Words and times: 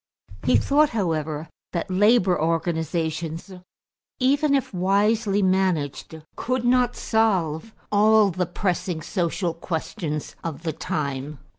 He 0.43 0.55
thought, 0.57 0.89
however, 0.97 1.47
that 1.73 1.91
labor 1.91 2.41
organizations, 2.41 3.53
even 4.19 4.55
if 4.55 4.73
wisely 4.73 5.43
managed, 5.43 6.19
could 6.35 6.65
not 6.65 6.95
solve 6.95 7.71
all 7.91 8.31
the 8.31 8.47
pressing 8.47 9.03
social 9.03 9.53
questions 9.53 10.35
of 10.43 10.63
the 10.63 10.73
time. 10.73 11.37